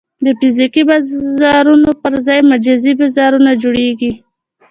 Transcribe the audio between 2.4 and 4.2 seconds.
مجازي بازارونه جوړېږي.